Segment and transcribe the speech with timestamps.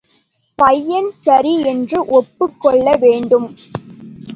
[0.59, 3.49] பையன் சரி என்று ஒப்புக் கொள்ளவேண்டும்.